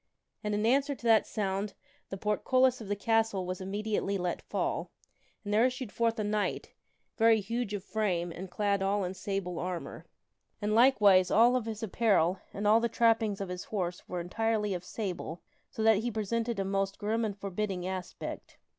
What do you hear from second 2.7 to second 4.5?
of the castle was immedi ately let